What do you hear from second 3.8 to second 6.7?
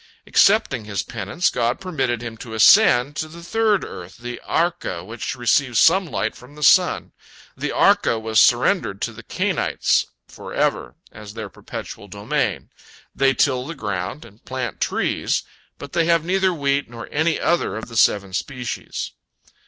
earth, the Arka, which receives some light from the